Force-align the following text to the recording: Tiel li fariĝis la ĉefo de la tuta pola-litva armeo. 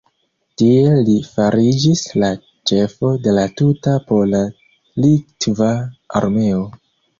Tiel 0.59 0.95
li 1.09 1.17
fariĝis 1.35 2.01
la 2.23 2.31
ĉefo 2.71 3.13
de 3.27 3.35
la 3.41 3.45
tuta 3.63 3.95
pola-litva 4.09 5.71
armeo. 6.25 6.69